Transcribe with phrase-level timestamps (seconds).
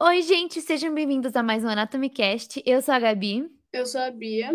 [0.00, 2.62] Oi, gente, sejam bem-vindos a mais um Anatomy Cast.
[2.64, 4.52] Eu sou a Gabi Eu sou a Bia.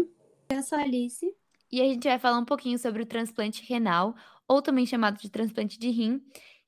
[0.50, 1.26] Eu sou a Alice.
[1.72, 4.16] e a gente vai falar um pouquinho sobre o transplante renal,
[4.48, 6.22] ou também chamado de transplante de rim,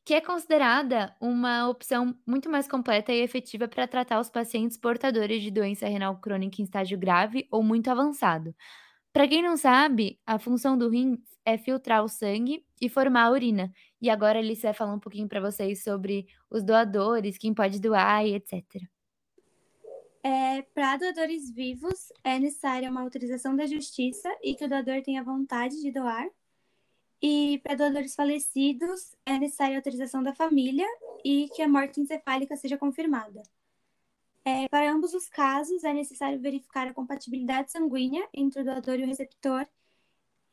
[0.04, 5.42] que é considerada uma opção muito mais completa e efetiva para tratar os pacientes portadores
[5.42, 8.54] de doença renal crônica em estágio grave ou muito avançado.
[9.16, 13.32] Para quem não sabe, a função do rim é filtrar o sangue e formar a
[13.32, 13.72] urina.
[14.02, 17.80] E agora a Alice vai falar um pouquinho para vocês sobre os doadores, quem pode
[17.80, 18.62] doar e etc.
[20.22, 25.24] É, para doadores vivos, é necessária uma autorização da justiça e que o doador tenha
[25.24, 26.28] vontade de doar.
[27.22, 30.88] E para doadores falecidos, é necessária a autorização da família
[31.24, 33.42] e que a morte encefálica seja confirmada.
[34.48, 39.04] É, para ambos os casos, é necessário verificar a compatibilidade sanguínea entre o doador e
[39.04, 39.68] o receptor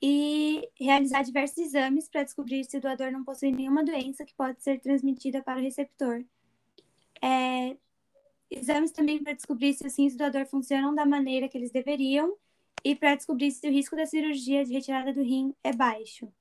[0.00, 4.62] e realizar diversos exames para descobrir se o doador não possui nenhuma doença que pode
[4.62, 6.24] ser transmitida para o receptor.
[7.20, 7.76] É,
[8.50, 12.34] exames também para descobrir se os rins do doador funcionam da maneira que eles deveriam
[12.82, 16.32] e para descobrir se o risco da cirurgia de retirada do rim é baixo.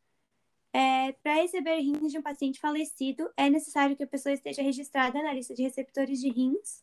[0.72, 5.22] É, para receber rins de um paciente falecido, é necessário que a pessoa esteja registrada
[5.22, 6.81] na lista de receptores de rins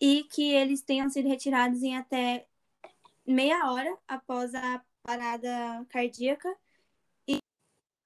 [0.00, 2.46] e que eles tenham sido retirados em até
[3.26, 6.54] meia hora após a parada cardíaca
[7.26, 7.38] e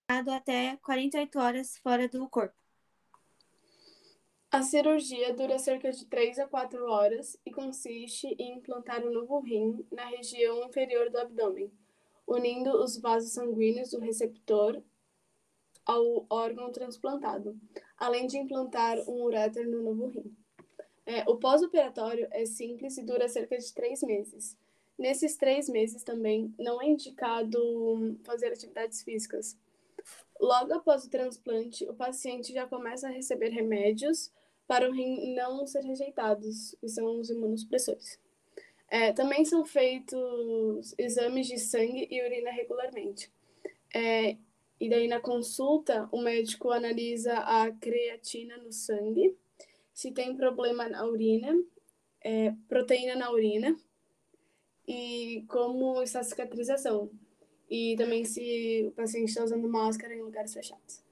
[0.09, 2.61] até 48 horas fora do corpo.
[4.53, 9.39] A cirurgia dura cerca de 3 a 4 horas e consiste em implantar um novo
[9.39, 11.73] rim na região inferior do abdômen,
[12.27, 14.83] unindo os vasos sanguíneos do receptor
[15.87, 17.57] ao órgão transplantado,
[17.97, 20.37] além de implantar um ureter no novo rim.
[21.11, 24.57] É, o pós-operatório é simples e dura cerca de três meses.
[24.97, 29.59] Nesses três meses também não é indicado fazer atividades físicas.
[30.41, 34.31] Logo após o transplante, o paciente já começa a receber remédios
[34.69, 38.17] para o rim não ser rejeitados, que são os imunossupressores.
[38.89, 43.33] É, também são feitos exames de sangue e urina regularmente.
[43.93, 44.37] É,
[44.79, 49.37] e daí, na consulta, o médico analisa a creatina no sangue,
[50.01, 51.63] se tem problema na urina,
[52.25, 53.77] é, proteína na urina
[54.89, 57.11] e como está a cicatrização.
[57.69, 61.05] E também se o paciente está usando máscara em lugares fechados.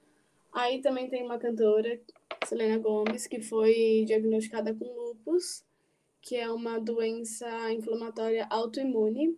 [0.51, 2.01] Aí também tem uma cantora,
[2.47, 5.63] Selena Gomes, que foi diagnosticada com lupus,
[6.19, 9.37] que é uma doença inflamatória autoimune.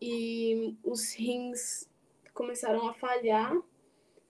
[0.00, 1.90] E os rins
[2.32, 3.60] começaram a falhar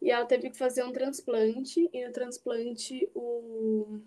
[0.00, 1.86] e ela teve que fazer um transplante.
[1.92, 4.00] E no transplante o,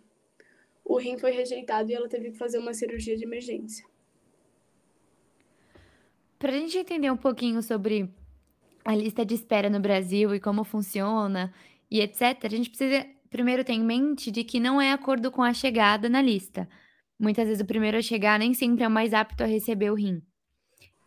[0.87, 3.85] o rim foi rejeitado e ela teve que fazer uma cirurgia de emergência.
[6.39, 8.09] Para a gente entender um pouquinho sobre
[8.85, 11.53] a lista de espera no Brasil e como funciona
[11.91, 15.43] e etc., a gente precisa primeiro ter em mente de que não é acordo com
[15.43, 16.69] a chegada na lista.
[17.19, 19.95] Muitas vezes o primeiro a chegar nem sempre é o mais apto a receber o
[19.95, 20.21] rim.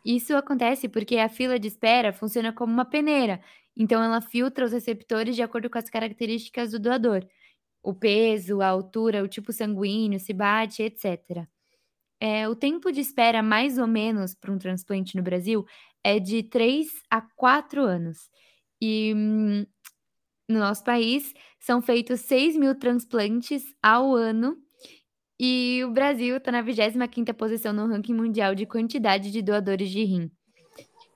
[0.05, 3.41] Isso acontece porque a fila de espera funciona como uma peneira,
[3.77, 7.25] então ela filtra os receptores de acordo com as características do doador,
[7.83, 11.47] o peso, a altura, o tipo sanguíneo, se bate, etc.
[12.21, 15.65] É, o tempo de espera, mais ou menos, para um transplante no Brasil
[16.05, 18.31] é de 3 a 4 anos.
[18.81, 19.67] E hum,
[20.49, 24.57] no nosso país são feitos 6 mil transplantes ao ano.
[25.39, 30.05] E o Brasil está na 25ª posição no ranking mundial de quantidade de doadores de
[30.05, 30.31] rim.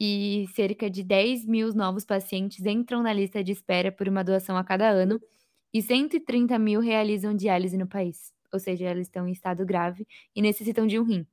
[0.00, 4.56] E cerca de 10 mil novos pacientes entram na lista de espera por uma doação
[4.56, 5.20] a cada ano.
[5.74, 8.32] E 130 mil realizam diálise no país.
[8.52, 11.26] Ou seja, elas estão em estado grave e necessitam de um rim.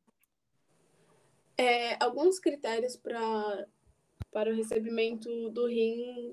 [1.56, 3.68] É, alguns critérios pra,
[4.32, 6.32] para o recebimento do rim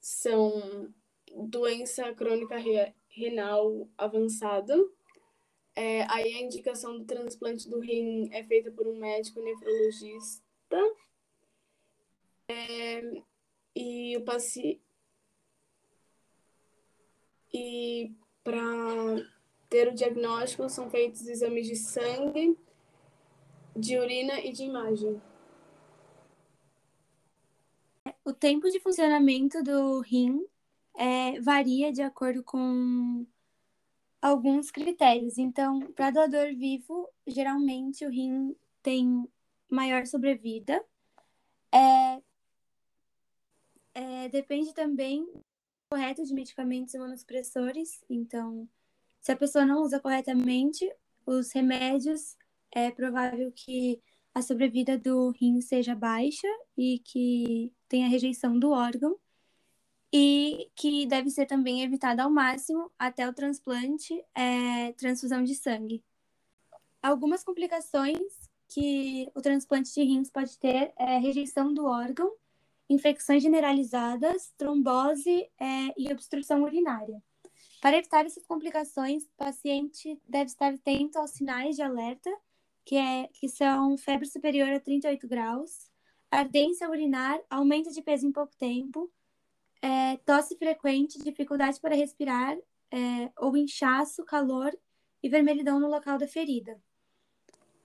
[0.00, 0.92] são
[1.32, 4.76] doença crônica re, renal avançada.
[5.76, 10.42] É, aí a indicação do transplante do rim é feita por um médico nefrologista.
[12.48, 13.22] É,
[13.76, 14.83] e o paciente.
[17.54, 18.58] E para
[19.70, 22.58] ter o diagnóstico são feitos exames de sangue,
[23.76, 25.22] de urina e de imagem.
[28.24, 30.44] O tempo de funcionamento do rim
[30.96, 33.24] é, varia de acordo com
[34.20, 35.38] alguns critérios.
[35.38, 39.28] Então, para doador vivo, geralmente o rim tem
[39.70, 40.84] maior sobrevida.
[41.72, 42.22] É,
[43.94, 45.24] é, depende também
[45.94, 48.04] do correto de medicamentos imunossupressores.
[48.10, 48.68] Então,
[49.20, 50.84] se a pessoa não usa corretamente
[51.24, 52.36] os remédios,
[52.72, 54.02] é provável que
[54.34, 59.16] a sobrevida do rim seja baixa e que tenha rejeição do órgão.
[60.16, 66.04] e que deve ser também evitada ao máximo até o transplante, é, transfusão de sangue.
[67.02, 68.20] Algumas complicações
[68.68, 72.30] que o transplante de rins pode ter é rejeição do órgão,
[72.88, 77.22] infecções generalizadas, trombose é, e obstrução urinária.
[77.80, 82.30] Para evitar essas complicações, o paciente deve estar atento aos sinais de alerta,
[82.84, 85.90] que, é, que são febre superior a 38 graus,
[86.30, 89.10] ardência urinar, aumento de peso em pouco tempo,
[89.80, 92.56] é, tosse frequente, dificuldade para respirar,
[92.90, 94.74] é, ou inchaço, calor
[95.22, 96.80] e vermelhidão no local da ferida.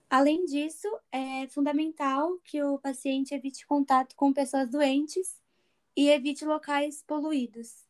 [0.09, 5.39] Além disso, é fundamental que o paciente evite contato com pessoas doentes
[5.95, 7.85] e evite locais poluídos.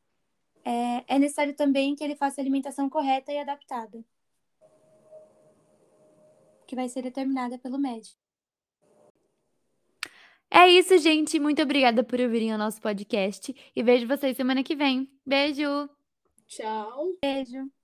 [0.65, 4.03] É, é necessário também que ele faça alimentação correta e adaptada,
[6.67, 8.19] que vai ser determinada pelo médico.
[10.51, 11.39] É isso, gente.
[11.39, 15.09] Muito obrigada por ouvirem o nosso podcast e vejo vocês semana que vem.
[15.25, 15.89] Beijo!
[16.47, 17.15] Tchau!
[17.21, 17.78] Beijo!